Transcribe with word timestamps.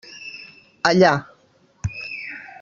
Allà. 0.89 1.13